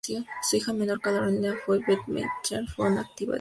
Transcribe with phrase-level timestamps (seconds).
[0.41, 3.29] Su hija menor, Carolina de Bentheim-Steinfurt fue una activa escritora.